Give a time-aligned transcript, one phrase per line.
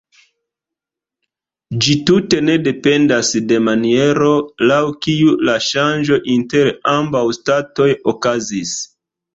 [1.85, 4.33] Ĝi tute ne dependas de maniero,
[4.73, 8.77] laŭ kiu la ŝanĝo inter ambaŭ statoj okazis.